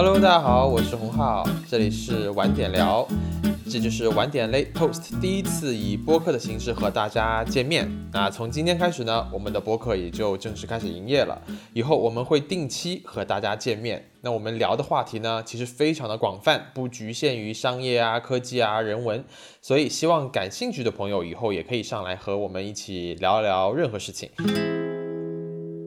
[0.00, 3.04] Hello，大家好，我是洪浩，这里是晚点聊，
[3.68, 7.90] 这就是晚点 Late Post 第一次以播客的形式和大家见面。
[8.12, 11.42] 那从今天开始呢，我们的播客也就正式开始营业了。
[11.72, 14.08] 以后我们会定期和大家见面。
[14.20, 19.24] 那我们聊的话题呢，其实非常的广泛，不局限于商业啊、科技啊、人文。
[19.60, 24.30] 所以希望感兴趣的朋友以后也可以上来和我们一起聊聊任何事情。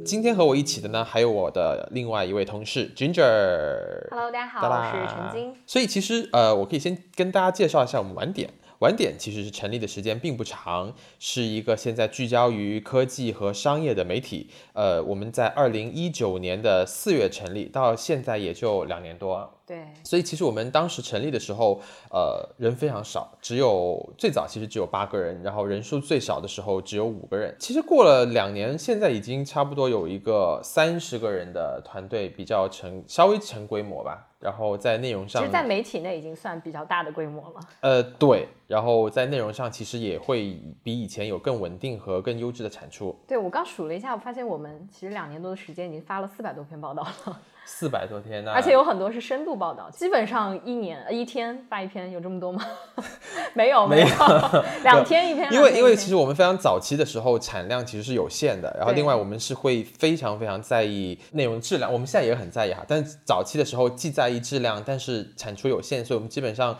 [0.04, 4.10] 今天和我一起的呢，还有我的另外一位同事 Ginger。
[4.10, 5.56] Hello，大家好，我是陈晶。
[5.66, 8.50] 所以其实呃，我可以先跟大家介绍一下我们晚点。
[8.80, 14.50] 晚点其实是成立的时间并不长，是一个现在聚焦于科技和商业的媒体。
[14.74, 19.61] 呃，我们在二零一九年的四月成立，到现在也就两年多。
[19.72, 27.56] 对，所以其实我们当时成立的时候，呃，人非常少，只有最早其实只有八个人，然后人数最少的时候只有五个人。
[27.58, 34.28] 其实过了两年，现在已经差不多有一个三十个人的团队，比较成稍微成规模吧。
[34.42, 37.60] 然后在内容上其实，，在媒体内已经算比较大的规模了。
[37.82, 43.16] 呃，对，然后在内容上其实也会比以前有更稳定和更优质的产出。
[43.28, 47.40] 对我刚数了一下，我发现我们其实两年多的时间已经发了四百多篇报道了，
[47.74, 52.64] 四百多天呢，而且有很多是深度报道，基本上一年呃一天发一篇，有这么多吗？
[53.56, 54.08] 没有，没有，
[54.84, 55.52] 两天一篇。
[55.52, 66.78] 因为因为其实我们非常早期的时候产量其实是有限的，然后另外我们是会非常非常在意内容质量，我们现在也很在意哈，但是早期的时候既在意质量，但是产出有限，所以我们基本上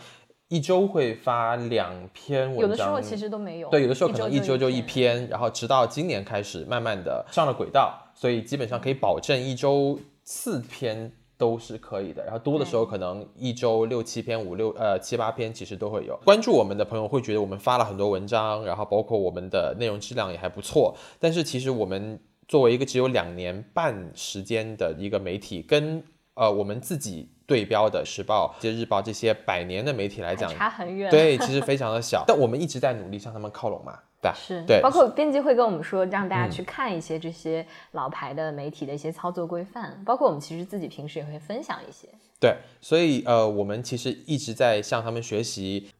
[0.48, 3.68] 一周会发两篇文章，有的时候其实都没有。
[3.70, 5.16] 对，有的时候可能一周就一篇。
[5.16, 16.16] 篇，然后直到今年开始慢慢的上了轨道，所以基本上可以保证一周四篇都是可以的，然后多的时候可能一周六七篇、五六呃七八篇其实都会有。
[16.24, 26.02] 关注我们的朋友会觉得我们发了很多文章，然后包括我们的内容质量也还不错，但是其实我们作为一个只有两年半时间的一个媒体，跟
[26.34, 31.10] 呃我们自己对标的时报、这日报这些百年的媒体来讲，差很远。
[31.10, 34.32] 对，其实非常的小，但我们一直在努力向他们靠拢嘛，对？
[34.34, 42.08] 是，对，包括编辑会跟我们说，让大家嗯去看一些这些老牌的媒体的一些操作规范，包括我们其实自己平时也会分享一些。
[42.40, 45.90] 对，所以呃，我们其实一直在向他们学习。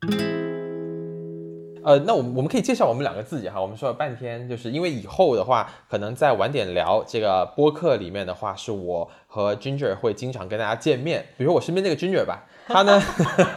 [1.85, 11.27] 呃，那我们我们可以介绍我们两个自己哈，我们说了半天，就是因为以后的话，可能在晚点聊这个播客里面的话，是我和 Ginger 会经常跟大家见面。
[11.37, 13.03] 比如说我身边这个 Ginger 吧，他呢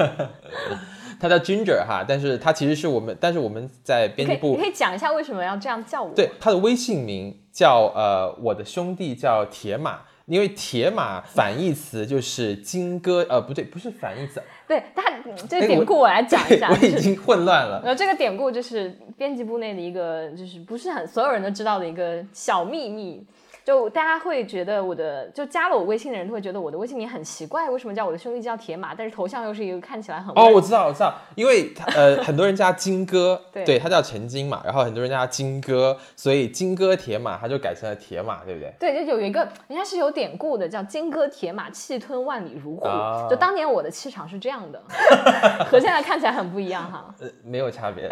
[1.28, 6.14] 他叫 Ginger 哈，但是他其实是我们，但是我们在编辑部你可以讲一下为什么要这样叫我？
[6.14, 17.82] 对，他的微信名叫呃，我的兄弟叫铁马，因为铁马反义词就是金戈，呃，不对，不是反义词，对，它嗯这个典故我来讲一下，我就是已经混乱了。
[17.84, 23.26] 然后这个典故就是编辑部内的一个，就是不是很所有人都知道的一个小秘密。
[23.66, 38.72] 就大家会觉得我的，就加了我微信的人都会觉得我的微信名很奇怪，为什么叫我的兄弟叫铁马，但是头像又是一个看起来很哦，我知道，我知道，因为他呃，很多人叫他金哥， 对他叫陈金嘛，然后很多人叫他金哥，所以金哥铁马他就改成了铁马，对不对？
[38.80, 42.86] 对，就有一个人家是有典故的，叫金戈铁马，气吞万里如虎。
[42.86, 44.80] 啊就当年我的气场是这样的，
[45.66, 47.16] 和现在看起来很不一样哈。
[47.20, 48.08] 呃，没有差别。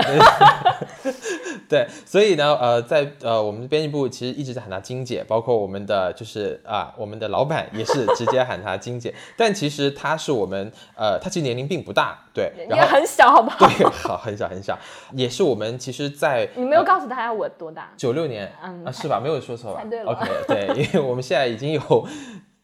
[1.70, 13.68] 对，所以呢，呃，在呃我们编辑部其实一直在喊他金姐，包括我们的就是啊，我们的老板也是直接喊她金姐， 但其实她是我们呃，她其实年龄并不大，对，也然后很小，好不好？
[13.68, 14.80] 对， 好，很小很小，
[15.12, 17.92] 也是我们其实在，你没有告诉大家我多大？
[17.98, 19.20] 九六年嗯啊，是吧？
[19.22, 22.08] 没有说错吧猜对了？OK，对， 因为我们现在已经有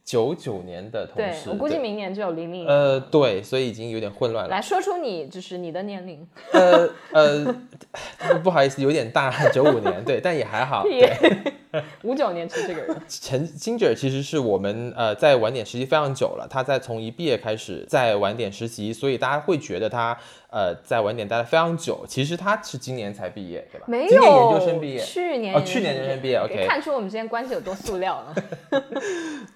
[0.03, 2.65] 九九年的同对事，我估计明年就有零零。
[2.67, 4.49] 呃，对，所以已经有点混乱了。
[4.49, 6.27] 来说出你就是你的年龄。
[6.51, 7.55] 呃呃，
[8.43, 10.83] 不好意思，有点大，九五年，对，但也还好。
[12.03, 20.17] 五九年吃这个人，陈金姐其实是我们呃在晚点实习非常久了，他在从一毕业开始在晚点实习，所以大家会觉得他
[20.49, 22.05] 呃在晚点待了非常久。
[22.07, 23.85] 其实他是今年才毕业，对吧？
[23.87, 24.99] 没有今年研究生毕业。
[25.01, 28.35] 去年哦去年研究生毕业，OK 看出我们之间关系有多塑料了。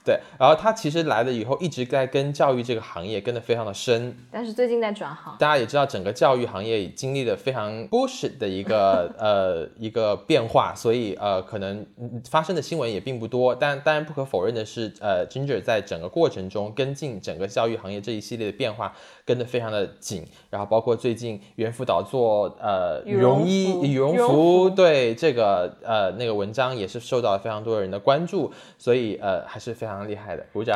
[0.05, 4.15] 对，然后他其实来了以后一直在跟教育这个行业跟得非常的深。
[4.31, 13.55] 但是最近在转行，大家也知道，整个教育行业经历了非常 bullshit 的一个 呃一个变化，所以呃可能嗯发生的新闻也并不多。
[13.55, 18.93] 但当然不可否认的是，呃，Ginger 在整个过程中跟进整个教育行业这一系列的变化
[19.25, 20.25] 跟得非常的紧。
[20.49, 30.73] 然后包括最近猿辅导做呃羽绒绒衣羽绒服，对这个呃那个文章也是受到了非常多人的关注，所以呃还是非常厉害的，鼓掌。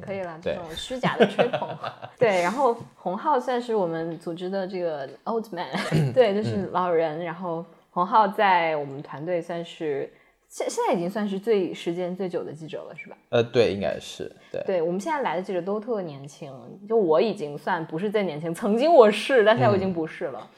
[0.00, 1.68] 可以了，这对种虚假的吹捧。
[2.18, 5.68] 对，然后洪浩算是我们组织的这个 old man，
[6.14, 7.22] 对，就是老人。
[7.22, 10.10] 然后洪浩在我们团队算是
[10.56, 13.18] 现现在已经算是最时间最久的记者了，是吧？
[13.28, 14.62] 呃，对，应该是对。
[14.64, 16.50] 对我们现在来的记者都特年轻，
[16.88, 20.48] 就我已经算不是最年轻，曾经我是，但现在我已经不是了。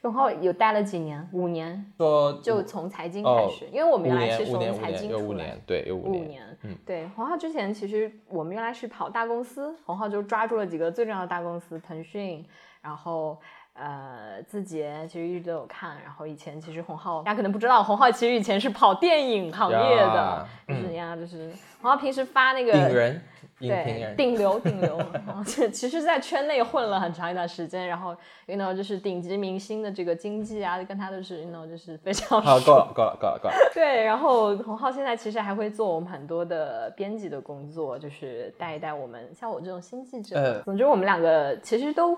[0.00, 7.08] 然后有待了几年，五年，说就从财经开始，因为我们原来是从财经出来，对，有五年，嗯，对。
[7.16, 12.46] 洪浩之前其实我们原来是跑大公司，洪浩就抓住了几个最重要的大公司，腾讯，
[12.80, 13.36] 然后。
[13.80, 23.22] 呃，字节其实一直都有看，然后以前其实洪浩，大家可能不知道，洪浩其实以前是跑电影行业的，就是呀，就是洪浩平时发那个顶人，
[23.60, 28.16] 对，顶流顶流， 然后其实，在圈内混了很长一段时间，然后
[28.46, 33.54] ，you know，就是顶级明星的这个经济啊，跟他都是，you know，就是非常好，够了，够了，够了，够了。
[33.72, 40.62] 对，然后洪浩现在其实还会做我们很多的编辑的工作，就是带一带我们像我这种新记者。
[40.64, 42.16] 总之，我们两个其实都。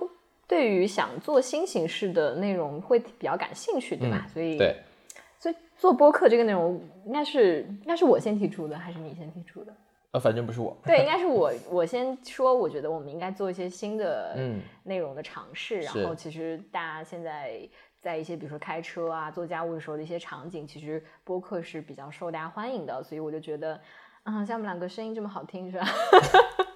[0.50, 4.26] 对于想做新形式的内容会比较感兴趣，对吧？
[4.34, 4.76] 所以，对，
[5.38, 9.72] 所以做播客这个内容应该是应该是我先提出的，还是你先提出的？
[10.10, 10.76] 呃，反正不是我。
[10.84, 14.36] 对，应该 是我我先说，我觉得我们应该做一些新的
[14.82, 15.82] 内容的尝试。
[15.82, 17.60] 然后，其实大家现在
[18.00, 23.00] 在一些比如说开车啊、做家务的时候的一些场景，其实播客是比较受大家欢迎的。
[23.04, 23.80] 所以我就觉得，
[24.24, 25.86] 嗯，像我们两个声音这么好听，是吧？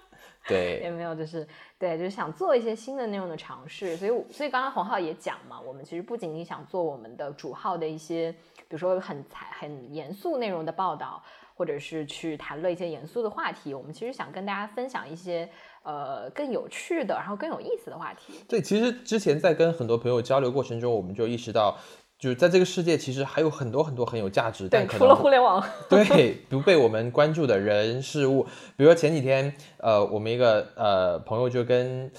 [0.46, 1.46] 对，也没有，就是
[1.79, 11.23] 对，就是想做一些新的内容的尝试，所以，所以刚刚洪浩也讲嘛，我们其实不仅仅想做我们的主号的一些，比如说很财很严肃内容的报道，
[11.55, 15.49] 或者是去谈论一些严肃的话题，我们其实想跟大家分享一些
[15.82, 18.35] 呃更有趣的，然后更有意思的话题。
[18.47, 21.76] 对，其实之前在跟很多朋友交流过程中，我们就意识到。
[22.25, 28.44] 就是在这个世界，其实还有很多很多很有价值，但除了互联网， 对不被我们关注的人事物，
[28.79, 32.11] 比如说前几天，呃，我们一个呃朋友就跟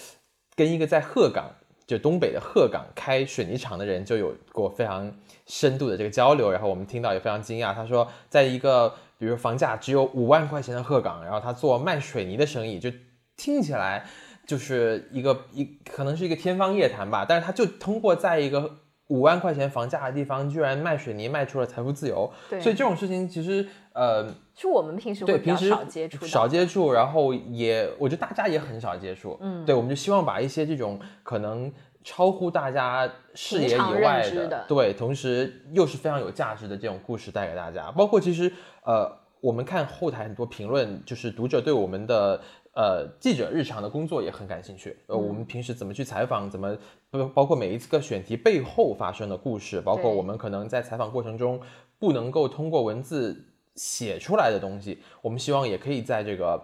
[0.56, 1.50] 跟一个在鹤岗，
[1.88, 5.12] 就东北的鹤岗开水泥厂的人就有过非常
[5.48, 7.74] 深度的这个交流，然后我们听到也非常惊讶。
[7.74, 12.92] 他说，在一个比如房价只有五万块钱的鹤岗，然后他做卖水泥的生意，就
[13.36, 14.06] 听起来
[14.46, 18.76] 就是一个一可能是一个天方夜谭吧，但是他就通过在一个。
[19.08, 24.26] 五万块钱房价的地方，居然卖水泥卖出了财富自由，对，所以这种事情其实呃，
[24.56, 31.72] 是我们平时对平时少接触，少接触，然后也我觉得大家也很少接触，嗯，对，我们就希望把一些这种可能
[32.04, 37.92] 超乎大家视野以外的，对，同时又是非常有价值的这种故事带给大家。
[37.92, 38.52] 包括其实
[38.84, 42.42] 呃，我们看后台很多评论，就是读者对我们的。
[42.76, 44.98] 呃，记者日常的工作也很感兴趣。
[45.08, 46.78] 呃，我们平时怎么去采访，怎么
[47.10, 51.60] 包包括每一次个选题背后发生的故事，包括我们可能在采访过程中
[51.98, 53.46] 不能够通过文字
[53.76, 56.62] 写出来的东西，我们希望也可以在这个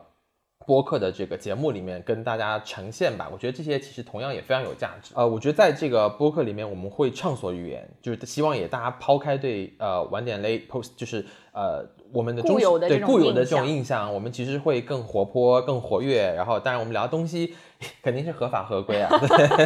[0.72, 3.30] 播客的这个节目里面跟大家呈现吧。
[3.30, 5.12] 我觉得这些其实同样也非常有价值。
[5.18, 11.86] 呃，我觉得在这个播客里面，我们会畅所欲言，就是希望也大家抛开对呃晚点 late post，就是呃。
[12.14, 16.30] 我们的固有的对固有的这种印象，我们其实会更活泼、更活跃。
[16.36, 17.56] 然后，当然我们聊的东西
[18.04, 19.10] 肯定是合法合规啊。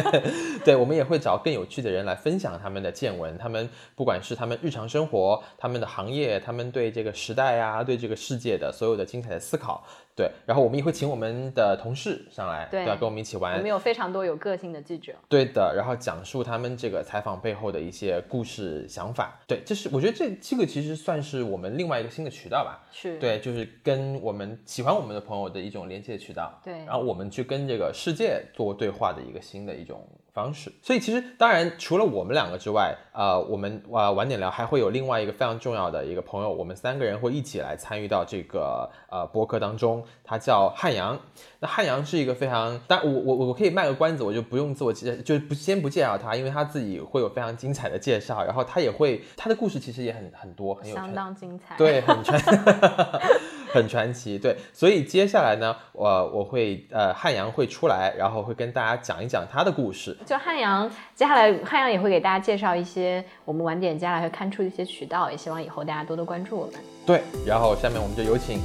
[0.64, 9.82] 对，我们也会找更有趣的人来分享他们的见闻，他们不管是他们日常生活、他们的行业、他们对这个时代啊、对这个世界的所有的精彩的思考。
[10.16, 13.52] 对，然后我们也会请我们的同事上来，对，跟我们一起玩。
[13.52, 15.12] 我们有非常多有个性的记者。
[15.28, 19.38] 对的，然后讲述他们这个采访背后的一些故事、想法。
[19.46, 22.82] 对，这是我觉得这这个其实算是我们另外一个新的渠道吧。
[22.90, 23.18] 是。
[23.18, 26.58] 对，就是跟我们喜欢我们的朋友的一种连接渠道。
[26.64, 26.72] 对。
[26.86, 30.02] 然后我们去跟这个世界做对话的一个新的一种。
[30.36, 41.18] 方式，所以其实当然除了我们两个之外，呃，我们啊晚点聊还会有另外一个非常重要的一个朋友，我们三个人会一起来参与到这个呃播客当中，他叫汉阳。
[41.58, 52.38] 那汉阳是一个非常，但我我我可以卖个关子，我就不用自我介，就不先不介绍他，因为他自己会有非常精彩的介绍，然后他也会他的故事其实也很很多，很有相当精彩，对，很传。
[53.76, 60.16] 很传奇，对，所以接下来呢，我我会呃汉阳会出来，然后会跟大家讲一讲他的故事。
[60.24, 66.74] 就汉阳，接下来汉阳也会给大家介绍一些我们晚点接下来会刊出的一些渠道，也希望以后大家多多关注我们。
[67.04, 68.60] 对，然后下面我们就有请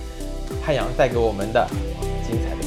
[0.65, 1.68] 汉阳带给我们的
[2.25, 2.61] 精彩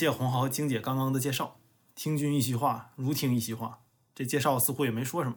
[0.00, 1.58] 谢洪豪晶姐刚刚的介绍，
[1.94, 3.80] 听君一席话，如听一席话。
[4.14, 5.36] 这介绍似乎也没说什么。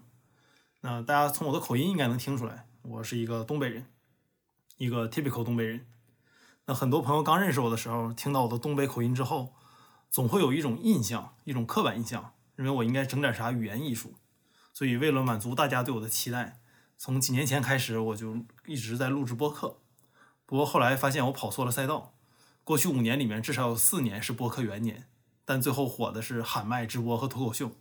[0.79, 3.88] 那大家从我的口音应该能听出来，我是一个东北人，
[4.77, 5.86] 一个 typical 东北人。
[6.67, 9.53] 那很多朋友刚认识我的时候，听到我的东北口音之后，
[10.10, 14.13] 总会有一种印象，一种刻板印象，认为我应该整点啥语言艺术。
[14.72, 16.62] 所以为了满足大家对我的期待，
[16.98, 19.82] 从几年前开始，我就一直在录制播客。
[20.46, 22.12] 不过后来发现我跑错了赛道，
[22.63, 25.08] 过去五年里面至少有四年是播客元年，
[25.43, 27.72] 但最后火的是喊麦直播和脱口秀。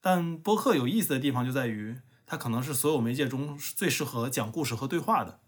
[0.00, 5.40] 但播客有意思的地方就在于，它可能是所有媒介中最适合讲故事和对话的。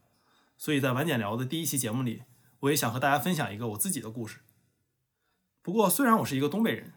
[0.57, 2.25] 所以在晚点聊的第一期节目里，
[2.61, 4.41] 我也想和大家分享一个我自己的故事。
[5.63, 6.95] 不过虽然我是一个东北人，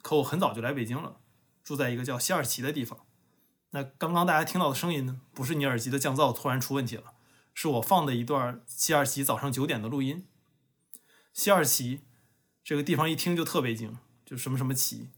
[0.00, 1.20] 可我很早就来北京了，
[1.62, 3.00] 住在一个叫西二旗的地方。
[3.70, 7.12] 那刚刚大家听到的声音呢，不是你耳机的降噪突然出问题了，
[7.54, 10.26] 是我放的一段西二旗早上九点的录音。
[11.32, 12.00] 西二旗
[12.62, 15.08] 这个地方一听就特北京，就什么什么旗。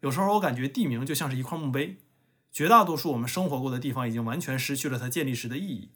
[0.00, 1.98] 有时候我感觉地名就像是一块墓碑，
[2.52, 5.90] 绝大多数我们生活过的地方已经完全失去了它建立时的意义，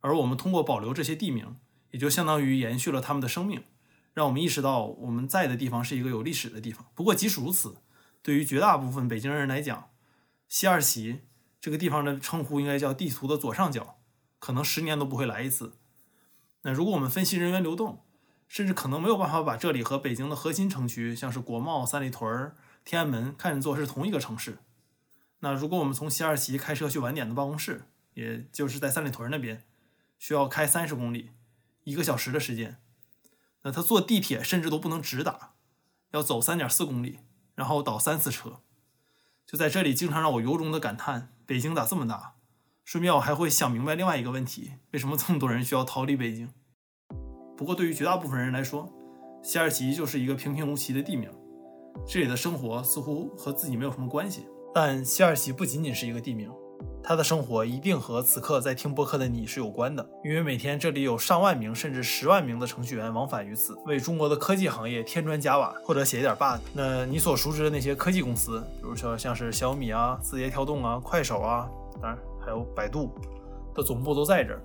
[0.00, 1.56] 而我们通过保留这些地名，
[1.90, 3.64] 也就相当于延续了他们的生命，
[4.12, 6.86] 让我们意识到我们在的地方是一个有历史的地方。
[6.94, 7.78] 不过即使如此，
[8.22, 9.90] 对于绝大部分北京人来讲，
[10.48, 11.20] 西二旗
[11.60, 13.98] 这个地方的称呼应该叫地图的左上角，
[14.38, 15.74] 可能十年都不会来一次。
[16.62, 18.03] 那如果我们分析人员流动，
[18.54, 24.58] 甚至可能没有办法把这里和北京的核心城区，像是国贸、三里屯、天安门看作是同一个城市。
[25.40, 29.64] 那如果我们从西二旗开车去晚点的办公室，也就是在三里屯那边，
[30.20, 31.32] 需要开三十公里，
[31.82, 32.76] 一个小时的时间。
[33.62, 35.54] 那他坐地铁甚至都不能直达，
[36.12, 37.18] 要走三点四公里，
[37.56, 38.60] 然后倒三次车。
[39.44, 42.34] 就在这里，经常让我由衷的感叹：北京咋这么大？
[42.84, 46.52] 顺便我还会想明白另外一个问题：为什么这么多人需要逃离北京？
[47.56, 48.88] 不过对于绝大部分人来说，
[49.42, 51.30] 西二旗就是一个平平无奇的地名，
[52.06, 54.46] 这里的生活似乎和自己没有什么关系。
[54.74, 56.50] 但西二旗不仅仅是一个地名，
[57.00, 66.60] 它的生活一定和此刻在听播客的你是有关的，因为每天这里有上万名甚至十万名的程序员往返于此，为中国的科技行业添砖加瓦或者写一点 bug。
[66.72, 71.70] 那你所熟知的那些科技公司，比如说像是小米啊、字节跳动啊、快手啊，
[72.02, 73.14] 当然还有百度
[73.74, 74.60] 的总部都在这儿。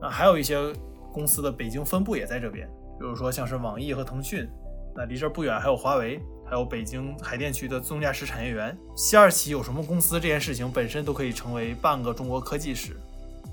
[0.00, 0.72] 那还有一些。
[1.16, 2.68] 公司的北京分部也在这边，
[3.00, 4.46] 比如说像是网易和腾讯，
[4.94, 8.76] 那离这不远还有华为，还有北京海淀区的自动驾驶产业园。
[8.94, 12.94] 西二旗有什么公司这件事情本身都可以成为半个中国科技史。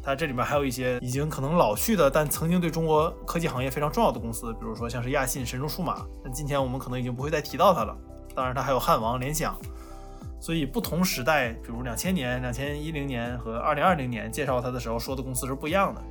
[0.03, 6.05] 它这里面还有一些已经可能老去的，但曾经对中国科技行业非常重要的公司，比如说像是亚信、神州数码。
[6.21, 7.97] 那今天我们可能已经不会再提到它了。
[8.35, 9.57] 当然，它还有汉王、联想。
[10.41, 16.01] 所以不同时代，比如两千年、两千一零年和二零二零年介绍它的时候说的公司是不一样的。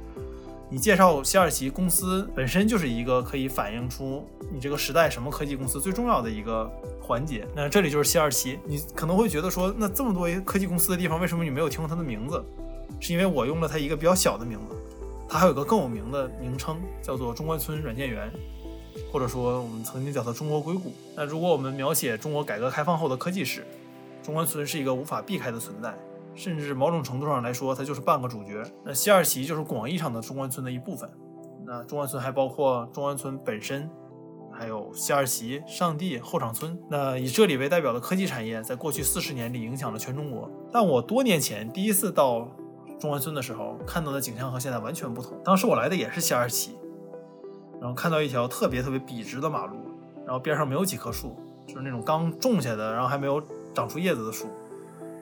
[0.73, 6.67] 你介绍西二旗公司本身就是一个可以反映出你这个时代什么科技公司最重要的一个
[6.99, 7.47] 环节。
[7.55, 12.43] 那这里就是西二旗，你可能会觉得说，那这么多科技公司的地方，为什么你没有听过它的名字？
[13.01, 14.75] 是因为我用了它一个比较小的名字，
[15.29, 18.33] 它还有个更有名的名称，叫做中关村软件园，
[19.13, 20.95] 或者说我们曾经叫它中国硅谷。
[21.15, 23.63] 那如果我们描写中国改革开放后的科技史，
[24.23, 25.95] 中关村是一个无法避开的存在。
[26.35, 28.63] 甚至某种程度上来说，它就是半个主角。
[28.85, 31.09] 那西二旗就是广义上的中关村的一部分。
[31.67, 33.89] 那中关村还包括中关村本身，
[34.51, 36.79] 还有西二旗、上地、后厂村。
[36.91, 40.51] 那以这里为代表的科技产业，在过去四十年里影响了全中国。
[40.73, 42.49] 但我多年前第一次到
[42.99, 45.39] 中关村的时候，看到的景象和现在完全不同。
[45.45, 46.79] 当时我来的也是西二旗，
[47.81, 49.77] 然后看到一条特别特别笔直的马路，
[50.25, 51.37] 然后边上没有几棵树，
[51.67, 53.41] 就是那种刚种下的，然后还没有
[53.75, 54.49] 长出叶子的树。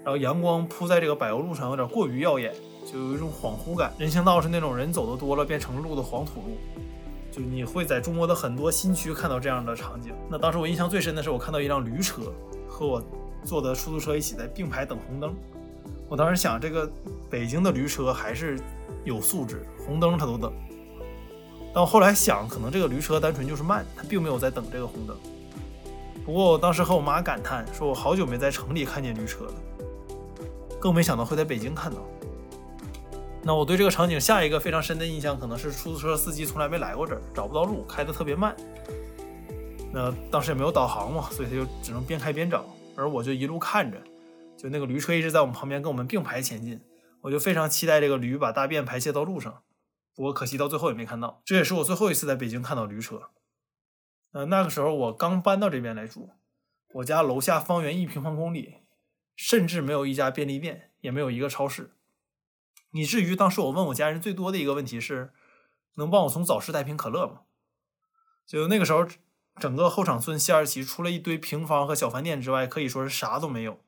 [0.02, 2.54] 然后阳光铺在这个柏油路上，有点过于耀眼，
[2.90, 3.92] 就有一种恍惚感。
[3.98, 6.56] 人行道是那种人走的多了变成路的黄土路，
[7.30, 10.12] 就你会在中国的很多新区看到这样的场景。
[10.30, 12.32] 那当时我印象最深的是，我看到一辆驴车
[12.66, 13.02] 和我
[13.44, 15.34] 坐的出租车一起在并排等红灯。
[16.08, 16.90] 我当时想，这个
[17.28, 18.58] 北京的驴车还是
[19.04, 20.52] 有素质，红灯它都等。
[21.72, 25.16] 但我后来想，可能这个驴车单纯就是慢，它并没有在等这个红灯。
[26.24, 29.52] 不过我当时和我妈感叹，说我好久没在城里看见驴车了。
[30.80, 31.98] 更没想到会在北京看到。
[33.42, 38.54] 那我对这个场景下一个非常深的印象，可能是出租车司机从来没来过这儿，找不到路，开得特别慢。
[39.92, 42.64] 那当时也没有导航嘛，所以他就只能边开边找，
[42.96, 43.98] 而我就一路看着，
[44.56, 46.80] 就那个驴车一直在我们旁边跟我们并排前进，
[47.22, 49.62] 我就非常期待这个驴把大便排泄到路上。
[50.14, 51.40] 不过可惜到最后也没看到。
[51.46, 53.22] 这也是我最后一次在北京看到驴车。
[54.32, 56.30] 呃，那个时候我刚搬到这边来住，
[56.94, 58.76] 我家楼下方圆一平方公里。
[59.42, 61.94] 甚至没有一家便利店，也没有一个超市，
[62.92, 65.32] 以至于当时我问我家人最多的一个问题是：
[65.94, 67.40] 能帮我从早市带瓶可乐吗？
[68.46, 69.08] 就那个时候，
[69.58, 73.80] 整个后场村西二旗除了一堆平房和小饭店之外，可以说是啥都没有。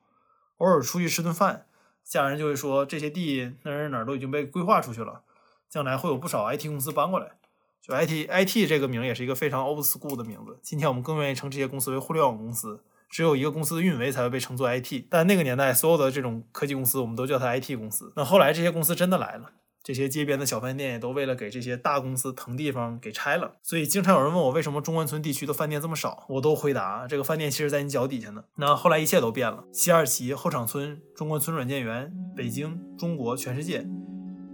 [0.57, 1.67] 偶尔出去吃顿饭，
[2.03, 5.21] 家人就会说这些地那儿哪儿都已经被规划出去了，
[5.69, 7.37] 将来会有不少 IT 公司搬过来。
[7.79, 12.83] 就 IT IT 这个名也是一个非常 old school 的名字，今天我们更愿意称这些公司为互联网公司。
[13.13, 15.03] 只有一个公司的运维才会被称作 IT。
[15.07, 18.11] 但那个年代，所有的这种科技公司，我们都叫它 IT 公司。
[18.15, 19.51] 那后来这些公司真的来了，
[19.83, 23.51] 这些街边的小饭店也都为了给这些大公司腾地方给拆了。
[23.61, 28.45] 所以经常有人问我为什么中关村地区的饭店这么少，我都回答这个饭店其实在你脚底下呢。
[28.55, 33.85] 那后来一切都变了，西二旗、后厂村、中关村软件园、北京、中国、全世界，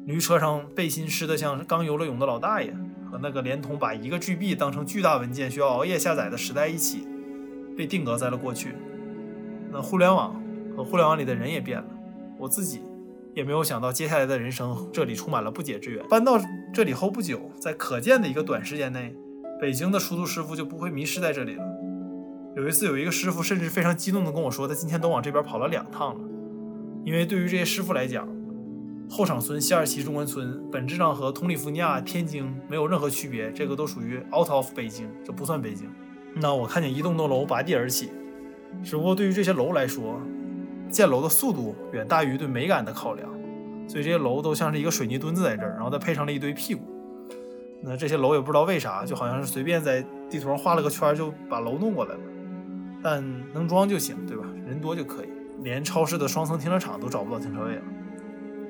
[0.05, 2.75] 驴车上背心湿得像刚游了泳的老大爷。
[3.09, 7.07] 和那个联通把一个 GB 当成巨大文件需要熬夜下载的时代一起，
[7.79, 8.75] 被定格在了过去。
[9.71, 10.35] 那互联网
[10.75, 11.85] 和互联网里的人也变了，
[12.37, 12.81] 我自己
[13.33, 16.05] 也没有想到接下来的人生这里充满了不解之缘。
[16.09, 16.37] 搬到
[16.73, 19.15] 这里后不久，在可见的一个短时间内，
[19.61, 21.63] 北京的出租师傅就不会迷失在这里了。
[22.57, 26.21] 有一次，有一个师傅甚至非常激动地跟我说，他今天都往这边跑了两趟了，
[27.05, 28.27] 因为对于这些师傅来讲。
[29.09, 35.89] 后厂村、西二旗、中关村本质上和通利福尼亚、天津没有任何区别，这个都属于 out of 北京，这不算北京。
[36.35, 38.11] 那我看见一栋栋楼拔地而起，
[38.83, 40.21] 只不过对于这些楼来说，
[40.89, 43.29] 建楼的速度远大于对美感的考量，
[43.87, 46.81] 所以这些楼都像是一个水泥墩子在这儿，然后再配上了一堆屁股。
[47.81, 52.19] 那这些楼也不知道为啥，就好像是随便在地图上画了个圈就把楼弄过来了。
[53.01, 54.43] 但能装就行，对吧？
[54.67, 55.29] 人多就可以。
[55.61, 57.81] 连超市的双层停车场都找不到停车位了。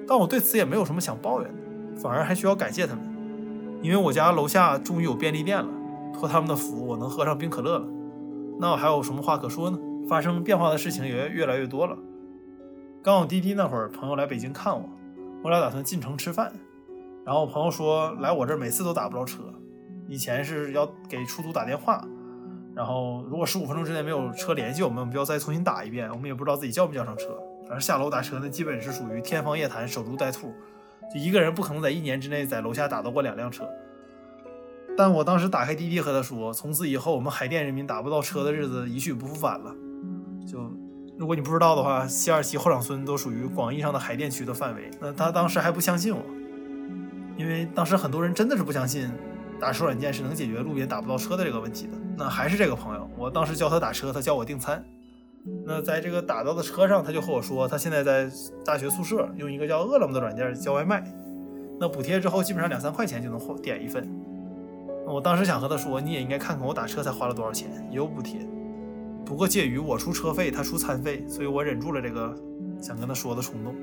[0.08, 3.04] 但我对此也没有什么想抱怨的，反而还需要感谢他们，
[3.82, 5.68] 因为我家楼下终于有便利店了，
[6.13, 7.88] 托他们的福，我能喝上冰可乐了。
[8.60, 9.80] 那我还有什么话可说呢？
[10.08, 11.98] 发生变化的事情也越来越多了。
[13.01, 14.89] 刚有滴滴那会儿，朋友来北京看我，
[15.44, 16.51] 我俩打算进城吃饭，
[17.24, 19.44] 然后我朋友说来我这儿每次都打不着车，
[20.08, 22.04] 以前是要给出租打电话，
[22.75, 27.38] 然后如果十五分钟之内没有车联系我们，我们就要再重新打一遍，我们也不知道自己叫没叫上车。
[27.70, 30.51] 而下楼打车呢，基本是属于天方夜谭、守株待兔，
[31.13, 33.63] 就一个人不可能在一年之内在楼下打到过两辆车。
[35.00, 39.74] 但我当时打开滴滴和他说，从此以后我们海淀人民打不到车的日子一去不复返了。
[40.46, 40.60] 就
[41.18, 44.91] 如果你不知道的话，西二旗、后厂村都属于广义上的海淀区的范围。
[45.00, 46.22] 那他当时还不相信我，
[47.38, 49.10] 因为当时很多人真的是不相信
[49.58, 51.93] 打车软件是能解决路边打不到车的这个问题的。
[52.17, 54.84] 那还是这个朋友，我当时教他打车，他教我订餐。
[55.65, 58.30] 那在这个打到的车上，他就和我说，他现在在
[58.65, 61.02] 大学宿舍用一个叫饿了么的软件叫外卖，
[61.80, 64.06] 那补贴之后基本上两三块钱就能点一份。
[65.12, 68.39] 我当时想和他说，你也应该看看我打车才花了多少钱，也有补贴。
[69.26, 72.36] 不过介于我出车费，他出餐费，所以我忍住了这个
[72.80, 73.76] 想跟他说的冲动。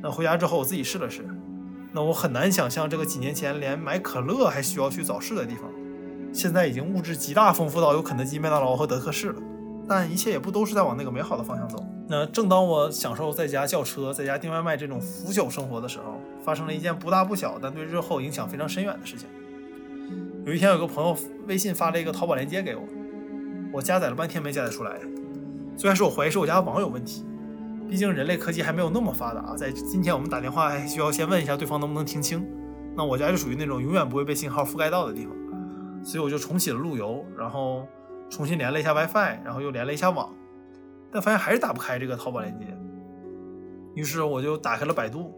[0.00, 1.28] 那回家之后我自己试了试，
[1.92, 5.64] 那我很难想象这个几年前连买可乐还需要去早市的地方，
[6.32, 9.42] 现在已经物质极大丰富到有肯德基、麦当劳和德克士了。
[9.88, 11.84] 但一切也不都是在往那个美好的方向走。
[12.06, 19.28] 那正当我享受在家叫车、在家订外卖这种腐朽生活的时候，发生了一件不大不小，但对日后影响非常深远的事情。
[20.50, 22.82] 有一天，有个朋友微信发了一个淘宝链接给我，
[23.72, 24.98] 我加载了半天没加载出来。
[25.76, 27.24] 最开始我怀疑是我家网有问题，
[27.88, 32.44] 毕竟人类科技还没有那么发达，在今天我们打电话还需要先问一下对方能不能听清。
[32.96, 35.32] 那我家就属于那种永远不会被信号覆盖到的地方，
[36.04, 37.86] 所以我就重启了路由，然后。
[38.28, 40.32] 重新连了一下 WiFi，然后又连了一下网，
[41.12, 42.66] 但发现还是打不开这个淘宝链接。
[43.96, 45.32] 于是我就打开了百度，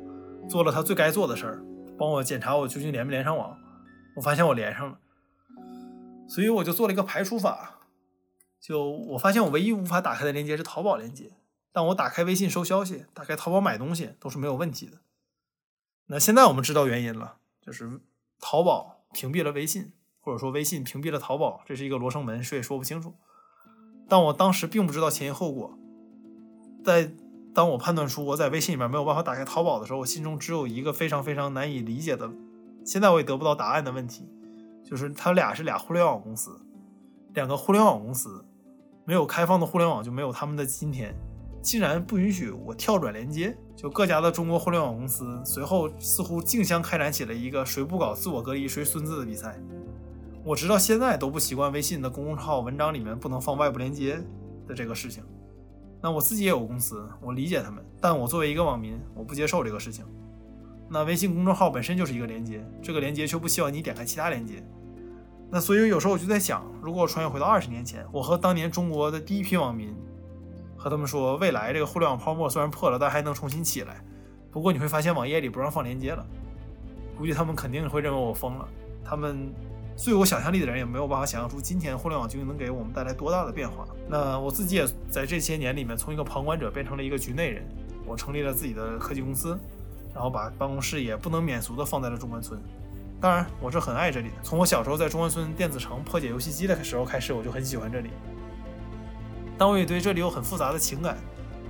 [0.47, 1.63] 做了他最该做的事儿，
[1.99, 3.55] 帮我检查我究竟连没连上网。
[4.17, 4.99] 我发现我连上了，
[6.29, 7.81] 所以我就做了一个排除法。
[8.61, 11.33] 就我发现我唯一无法打开的链接是淘宝链接，
[11.73, 14.99] 但我打开微信收消息，打开淘宝买东西都是没有问题的。
[16.07, 18.01] 那现在我们知道原因了，就是
[18.41, 19.93] 淘宝屏蔽了微信。
[20.25, 23.17] 或者说微信屏蔽了淘宝，这是一个罗生门，谁也说不清楚。
[24.09, 25.77] 但我当时并不知道前因后果。
[26.85, 27.13] 在
[27.53, 32.31] 当我判断出我在微信里面没有办法打开淘宝的时候，我心中只有一个非常非常难以理解的，
[32.85, 34.29] 现在我也得不到答案的问题，
[34.85, 36.61] 就是他俩是俩互联网公司，
[37.35, 38.45] 两个互联网公司，
[39.05, 41.15] 没有开放的互联网就没有他们的今天，
[41.63, 43.57] 竟然不允许我跳转连接。
[43.75, 49.59] 就各家的中国互联网公司随后似乎竞相开展起了一个谁不搞自我隔离谁孙子的比赛。
[50.45, 54.23] 我直到现在都不习惯微信的公众号文章里面不能放外部连接
[54.69, 55.25] 的这个事情。
[56.01, 60.05] 那我自己也有公司，我理解他们，但我作为一个网民，我不接受这个事情。
[60.93, 64.63] 那微信公众号本身就是一个连接，这个连接却不希望你点开其他连接。
[65.51, 69.95] 那所以有时候我就在想，如果我穿越回到二十年前，我和当年中国的第一批网民，
[70.77, 74.05] 和他们说，未来这个互联网泡沫虽然破了，但还能重新起来。
[74.51, 76.27] 不过你会发现网页里不让放连接了，
[77.17, 78.69] 估计他们肯定会认为我疯了。
[79.05, 79.53] 他们。
[79.95, 83.87] 最有想象力的人也没有办法想象出今天互联网究竟能给我们带来多大的变化。
[84.09, 87.63] 那我自己也在这些年里面，从一个旁观者变成了一个局内人。
[88.07, 89.57] 我成立了自己的科技公司，
[90.15, 92.61] 然后把办公室也不能免俗的放在了中关村。
[93.21, 94.35] 当然，我是很爱这里的。
[94.43, 98.11] 从我小时候在中关村电子城破解游戏机的时候开始，我就很喜欢这里。
[99.57, 101.17] 但我也对这里有很复杂的情感，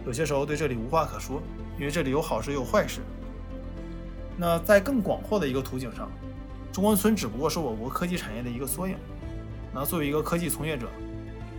[0.07, 1.42] 有些时候对这里无话可说，
[1.78, 3.00] 因为这里有好事也有坏事。
[4.37, 6.11] 那在更广阔的一个图景上，
[6.72, 8.96] 中关村只不过是我国科技产业的一个缩影。
[9.74, 10.87] 那作为一个科技从业者，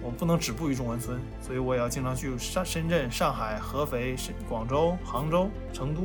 [0.02, 6.02] 我不能止步于中关村，所以我也要经常去上深圳、上海、合肥、深广州、杭州、成都，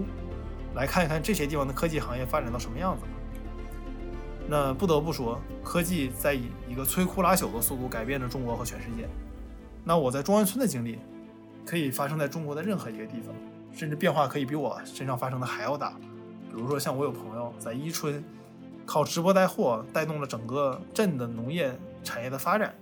[0.74, 3.02] 来看一看这些地方的科技行业发展到什么样子。
[4.46, 9.09] 那不得不说，科技在以一个摧枯拉朽的速度改变着中国和全世界。
[9.85, 10.98] 那我在中关村的经历，
[11.66, 13.35] 可以发生在中国的任何一个地方，
[13.72, 15.90] 甚至变化可以比我身上发生的还要大。
[16.50, 18.24] 比如说，像我有朋友在伊春，
[18.87, 22.74] 靠直播带货带动了整个镇的农业产业的发展。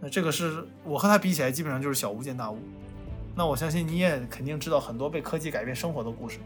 [0.00, 2.58] 那这个是我和他比起来，基本上就是小巫见大巫。
[3.34, 6.40] 那我相信你也肯定知道很多被科技改变生活的故事。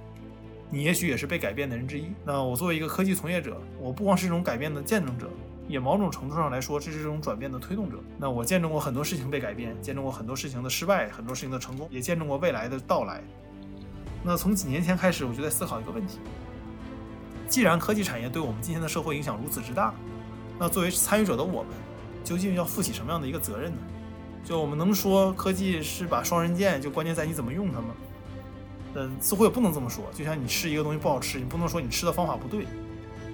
[0.70, 2.06] 你也许也是被改变的人之一。
[2.24, 5.28] 那我作为一个科技从业者，我不光是这种改变的见证者，
[5.66, 7.98] 也某种程度上来说，这是这种转变的推动者。
[8.16, 13.20] 那我见证过很多事情被改变，见证过很多事情的失败，很多事情的成功，也见证过未来的到来。
[14.22, 16.18] 那从几年前开始，我就在思考一个问题：
[17.48, 19.92] 既然科技产业对我们今天的社会影响如此之大，
[20.58, 21.72] 那作为参与者的我们，
[22.22, 23.78] 究竟要负起什么样的一个责任呢？
[24.44, 27.88] 就我们能说科技是把双刃剑，就关键在你怎么用它吗？
[28.94, 30.04] 嗯，似乎也不能这么说。
[30.12, 32.66] 就像你吃一个东西不好吃，你不能说你吃的方法不对。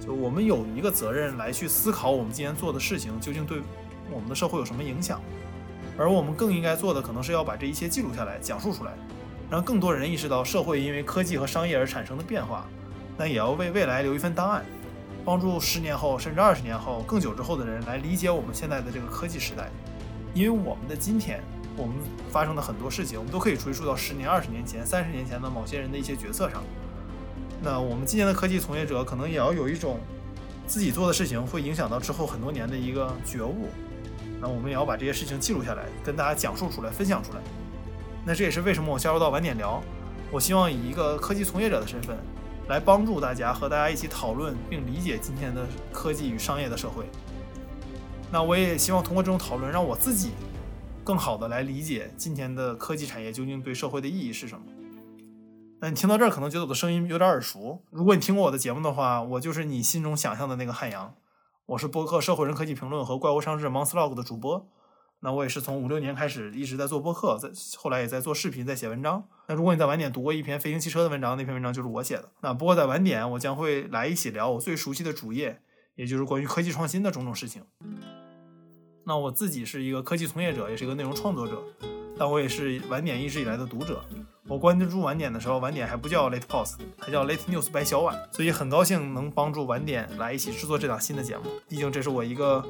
[0.05, 3.61] 就我们有一个责任来去思考我们今天做的事情究竟对
[4.13, 5.21] 我们的社会有什么影响，
[5.99, 8.93] 而我们更应该做的可能是要把这一切记录下来，讲述出来，
[9.51, 12.67] 让更多人意识到社会因为科技和商业而产生的变化。
[13.17, 14.63] 那也要为未来留一份档案，
[15.25, 19.71] 帮助十年后甚至二十年后更久之后的人来理解我们现在的这个科技时代。
[20.35, 21.41] 因为我们的今天。
[21.77, 21.97] 我们
[22.31, 26.63] 发生的很多事情，我们都可以追溯到十年、二十年前、三十年前的某些人的一些决策上。
[27.63, 29.99] 那我们今年的科技从业者，可能也要有一种
[30.67, 33.69] 自己做的事情会影响到之后很多年的一个觉悟。
[34.41, 37.39] 那我们也要把这些事情记录下来，跟大家讲述出来、分享出来。
[38.25, 39.83] 那这也是为什么我加入到晚点聊，
[40.31, 42.17] 我希望以一个科技从业者的身份，
[42.69, 47.05] 来帮助大家和大家一起讨论并理解今天的科技与商业的社会。
[48.31, 50.33] 那我也希望通过这种讨论，让我自己。
[51.07, 54.65] 更好的来理解今天的科技产业究竟对社会的意义是什么？
[55.81, 57.81] 那你听到这儿可能觉得我的声音有点耳熟。
[57.93, 61.15] 如果你听过我的节目的话，我就是你心中想象的那个汉阳。
[61.67, 64.69] 我是播客《社会人科技评论》和《怪物上市 Monster Log》的主播。
[65.21, 69.29] 那我也是从五六年开始一直在做播客，在后来也在做视频，在写文章。
[69.47, 72.31] 那如果你在晚点读过一篇飞行汽车的文章，那篇文章就是我写的。
[72.41, 75.61] 那不过在晚点，我将会来一起聊我最熟悉的主业，
[75.95, 77.63] 也就是关于科技创新的种种事情。
[79.09, 81.63] 那我自己是一个科技从业者，也是一个内容创作者，
[82.19, 84.05] 但我也是晚点一直以来的读者。
[84.49, 91.45] 我关注晚点的时候，晚点还不叫 Late Post，还叫 Late News 白小晚，所以很高兴能帮助晚点来一起制作这档新的节目。
[91.69, 92.65] 毕竟这是我一个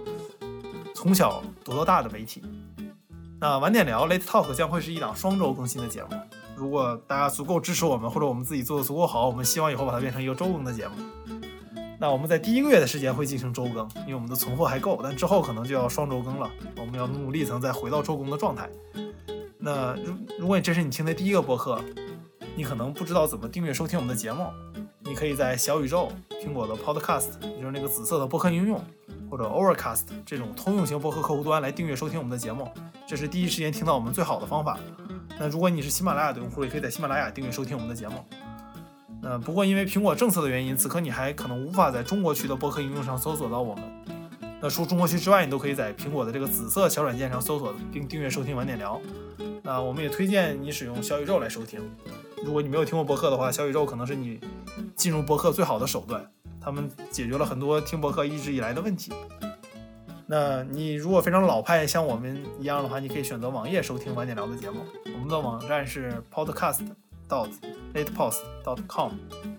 [0.94, 2.42] 从小读到大的媒体。
[3.40, 6.10] 那晚点聊 Late Talk 将会是一档双周更新的节目。
[6.54, 10.94] 如果大家足够支持我们，或者我们自己做的足够好，我们希望以后把它变成一个周更的节目。
[11.98, 16.50] 那我们在第一个月的时间会进行周更，因为我们的存货还够，但之后可能就要双周更了。
[16.76, 18.68] 我们要努力才能再回到周更的状态。
[19.58, 21.82] 那如如果你这是你听的第一个播客，
[22.54, 24.46] 你可能不知道怎么订阅收听我们的节目，
[25.00, 28.78] 你可以在小宇宙、苹果的 Podcast，也就是那个紫色的播客应用，
[29.30, 32.68] 或者 Overcast 这种通用型播客客户端来订阅收听我们的节目，
[33.08, 34.78] 这是第一时间听到我们最好的方法。
[35.38, 38.24] 那如果你是喜马拉雅的用户，也可以在喜马拉雅订阅收听我们的节目。
[39.22, 43.84] 呃，不过因为苹果政策的原因，此刻你还可能无法在中国区的播客应用上搜索到我们。
[44.60, 49.00] 那除中国区之外，你都可以在苹果的这个紫色小软件上搜索并订阅收听晚点聊。
[49.62, 51.80] 那我们也推荐你使用小宇宙来收听。
[52.44, 54.38] 如果你没有听过播客的话，小宇宙可能是你
[54.94, 56.24] 进入播客最好的手段。
[56.60, 59.12] 他们解决了很多听播客一直以来的问题。
[60.26, 64.80] 那你如果非常老派，像我们一样的话，你可以选择网页收听晚点聊的节目。
[65.14, 66.80] 我们的网站是 podcast
[67.28, 67.50] dot。
[67.94, 69.12] latepost.com，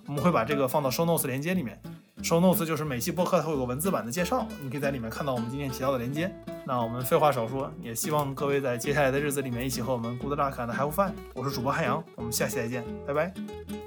[0.05, 1.81] 我们会把这个放到 show notes 连接里面。
[2.21, 6.31] show notes 就是每期播客它会有个文字版的介绍，你可以在里面看到我们今天提到的连接。
[6.65, 11.11] 那我们废话少说，也希望各位在接下来的日子里面一起和我们 good luck and have fun。
[11.33, 13.86] 我是主播汉阳，我们下期再见，拜拜。